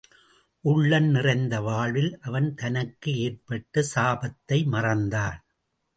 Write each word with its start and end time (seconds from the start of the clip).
உள்ளம் 0.63 1.09
நிறைந்த 1.09 1.61
வாழ்வில் 1.61 2.17
அவன் 2.21 2.53
தனக்கு 2.53 3.17
ஏற்பட்ட 3.17 3.83
சாபத்தை 3.95 4.59
மறந்தான். 4.65 5.39